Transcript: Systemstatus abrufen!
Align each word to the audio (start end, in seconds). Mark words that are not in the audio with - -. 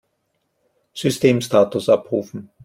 Systemstatus 0.95 1.87
abrufen! 1.87 2.49